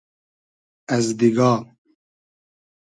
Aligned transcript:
از 0.87 1.17
دیگا 1.17 1.51